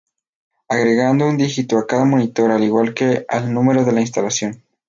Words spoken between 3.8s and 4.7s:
de la instalación.